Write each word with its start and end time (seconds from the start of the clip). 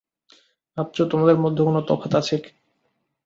ভাবছো 0.77 1.01
তোমাদের 1.11 1.37
মধ্যে 1.37 1.61
কোনো 1.67 1.79
তফাৎ 1.87 2.11
আছে? 2.21 2.35